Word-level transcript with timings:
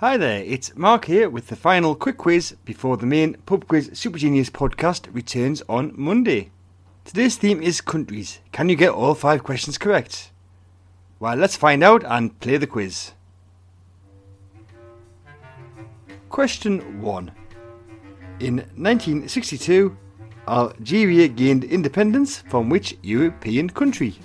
Hi 0.00 0.18
there, 0.18 0.44
it's 0.44 0.76
Mark 0.76 1.06
here 1.06 1.30
with 1.30 1.46
the 1.46 1.56
final 1.56 1.94
quick 1.94 2.18
quiz 2.18 2.54
before 2.66 2.98
the 2.98 3.06
main 3.06 3.32
Pub 3.46 3.66
Quiz 3.66 3.88
Super 3.94 4.18
Genius 4.18 4.50
podcast 4.50 5.08
returns 5.10 5.62
on 5.70 5.94
Monday. 5.96 6.50
Today's 7.06 7.36
theme 7.36 7.62
is 7.62 7.80
countries. 7.80 8.40
Can 8.52 8.68
you 8.68 8.76
get 8.76 8.90
all 8.90 9.14
five 9.14 9.42
questions 9.42 9.78
correct? 9.78 10.32
Well, 11.18 11.36
let's 11.36 11.56
find 11.56 11.82
out 11.82 12.04
and 12.04 12.38
play 12.40 12.58
the 12.58 12.66
quiz. 12.66 13.12
Question 16.28 17.00
1. 17.00 17.32
In 18.40 18.56
1962, 18.56 19.96
Algeria 20.46 21.26
gained 21.26 21.64
independence 21.64 22.40
from 22.50 22.68
which 22.68 22.98
European 23.02 23.70
country? 23.70 24.18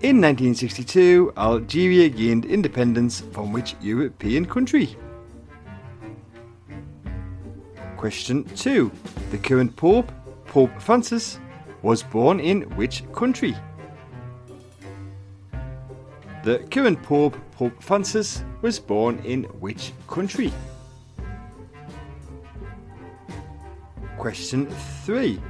In 0.00 0.20
1962, 0.20 1.32
Algeria 1.36 2.08
gained 2.08 2.44
independence 2.44 3.24
from 3.32 3.52
which 3.52 3.74
European 3.80 4.46
country? 4.46 4.96
Question 7.96 8.44
2. 8.44 8.92
The 9.32 9.38
current 9.38 9.74
Pope, 9.74 10.12
Pope 10.46 10.70
Francis, 10.80 11.40
was 11.82 12.04
born 12.04 12.38
in 12.38 12.62
which 12.76 13.02
country? 13.12 13.56
The 16.44 16.60
current 16.70 17.02
Pope, 17.02 17.36
Pope 17.50 17.82
Francis, 17.82 18.44
was 18.62 18.78
born 18.78 19.18
in 19.24 19.42
which 19.58 19.92
country? 20.06 20.52
Question 24.16 24.68
3. 25.04 25.42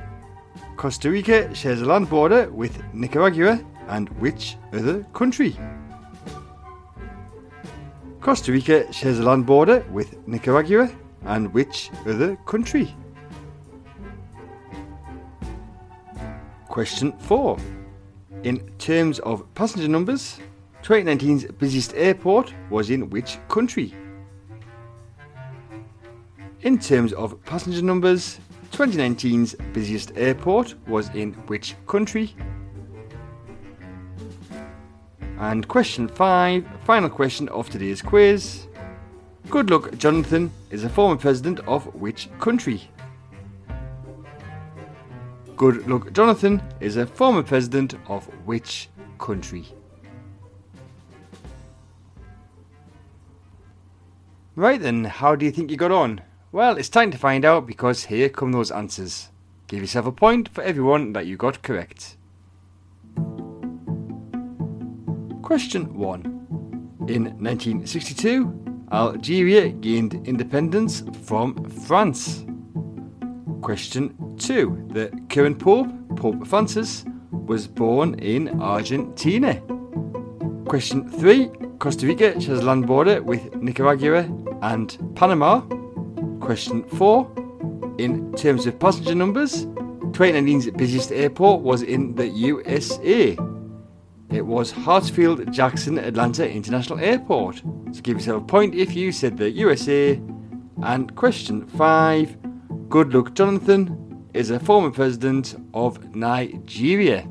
Costa 0.79 1.11
Rica 1.11 1.55
shares 1.55 1.83
a 1.83 1.85
land 1.85 2.09
border 2.09 2.49
with 2.49 2.83
Nicaragua 2.95 3.63
and 3.89 4.09
which 4.21 4.57
other 4.73 5.05
country? 5.13 5.57
Costa 8.21 8.53
Rica 8.53 8.93
shares 8.93 9.19
a 9.19 9.23
land 9.23 9.47
border 9.47 9.85
with 9.91 10.27
Nicaragua 10.27 10.91
and 11.25 11.53
which 11.53 11.91
other 12.07 12.37
country? 12.47 12.95
Question 16.69 17.13
4. 17.19 17.59
In 18.45 18.61
terms 18.79 19.19
of 19.21 19.43
passenger 19.55 19.89
numbers, 19.89 20.39
2019's 20.83 21.47
busiest 21.59 21.95
airport 21.95 22.55
was 22.71 22.91
in 22.91 23.11
which 23.11 23.39
country? 23.49 23.95
In 26.63 26.79
terms 26.79 27.13
of 27.13 27.43
passenger 27.45 27.83
numbers, 27.83 28.41
2019's 28.73 29.55
busiest 29.73 30.13
airport 30.17 30.75
was 30.87 31.09
in 31.15 31.33
which 31.47 31.75
country? 31.87 32.35
And 35.41 35.69
question 35.69 36.09
5, 36.09 36.67
final 36.85 37.09
question 37.09 37.49
of 37.51 37.71
today's 37.71 38.03
quiz. 38.03 38.67
Goodluck 39.47 39.97
Jonathan 39.97 40.51
is 40.71 40.83
a 40.83 40.89
former 40.89 41.17
president 41.17 41.61
of 41.61 41.95
which 41.95 42.29
country? 42.41 42.91
Goodluck 45.55 46.13
Jonathan 46.13 46.61
is 46.81 46.97
a 46.97 47.07
former 47.07 47.45
president 47.45 47.95
of 48.09 48.27
which 48.47 48.89
country? 49.19 49.65
Right 54.57 54.81
then, 54.81 55.05
how 55.05 55.37
do 55.37 55.47
you 55.47 55.53
think 55.53 55.71
you 55.71 55.77
got 55.77 55.93
on? 55.93 56.21
Well, 56.51 56.77
it's 56.77 56.89
time 56.89 57.13
to 57.13 57.19
find 57.19 57.45
out 57.45 57.65
because 57.65 58.07
here 58.07 58.29
come 58.29 58.51
those 58.51 58.73
answers. 58.73 59.29
Give 59.69 59.83
yourself 59.83 60.07
a 60.07 60.13
point 60.13 60.49
for 60.49 60.63
everyone 60.63 61.13
that 61.13 61.27
you 61.27 61.37
got 61.37 61.63
correct. 61.63 62.18
Question 65.49 65.95
1. 65.95 66.25
In 67.09 67.25
1962, 67.41 68.85
Algeria 68.93 69.71
gained 69.71 70.29
independence 70.29 71.03
from 71.25 71.65
France. 71.71 72.45
Question 73.63 74.15
2. 74.37 74.89
The 74.93 75.11
current 75.31 75.59
Pope, 75.59 75.89
Pope 76.17 76.47
Francis, 76.47 77.07
was 77.31 77.67
born 77.67 78.19
in 78.19 78.61
Argentina. 78.61 79.55
Question 80.67 81.11
3. 81.13 81.51
Costa 81.79 82.07
Rica 82.07 82.39
shares 82.39 82.63
land 82.63 82.87
border 82.87 83.23
with 83.23 83.55
Nicaragua 83.55 84.29
and 84.61 84.99
Panama. 85.17 85.61
Question 86.41 86.83
4. 86.83 87.97
In 87.97 88.35
terms 88.35 88.67
of 88.67 88.79
passenger 88.79 89.15
numbers, 89.15 89.65
2019's 90.13 90.71
busiest 90.73 91.11
airport 91.11 91.63
was 91.63 91.81
in 91.81 92.15
the 92.17 92.29
USA. 92.29 93.35
It 94.31 94.45
was 94.45 94.73
Hartsfield 94.73 95.51
Jackson 95.51 95.99
Atlanta 95.99 96.49
International 96.49 96.99
Airport. 96.99 97.63
So 97.93 98.01
give 98.03 98.19
yourself 98.19 98.43
a 98.43 98.47
point 98.47 98.75
if 98.75 98.95
you 98.95 99.11
said 99.11 99.39
the 99.39 99.51
USA. 99.51 100.21
And 100.83 101.15
question 101.17 101.67
5. 101.67 102.37
Goodluck 102.89 103.35
Jonathan 103.35 104.29
is 104.35 104.51
a 104.51 104.61
former 104.61 104.91
president 104.91 105.57
of 105.73 106.15
Nigeria. 106.15 107.27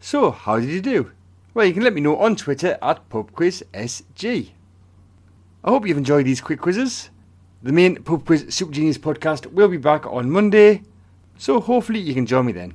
So, 0.00 0.30
how 0.30 0.60
did 0.60 0.68
you 0.68 0.82
do? 0.82 1.10
Well, 1.54 1.64
you 1.64 1.72
can 1.72 1.82
let 1.82 1.94
me 1.94 2.02
know 2.02 2.18
on 2.18 2.36
Twitter 2.36 2.76
at 2.82 3.08
PubQuizSG. 3.08 4.50
I 5.64 5.70
hope 5.70 5.86
you've 5.86 5.96
enjoyed 5.96 6.26
these 6.26 6.42
quick 6.42 6.60
quizzes. 6.60 7.08
The 7.62 7.72
main 7.72 8.02
Pub 8.02 8.26
Quiz 8.26 8.54
Super 8.54 8.72
Genius 8.72 8.98
podcast 8.98 9.46
will 9.46 9.68
be 9.68 9.78
back 9.78 10.04
on 10.06 10.30
Monday, 10.30 10.82
so 11.38 11.58
hopefully 11.58 12.00
you 12.00 12.12
can 12.12 12.26
join 12.26 12.44
me 12.44 12.52
then. 12.52 12.74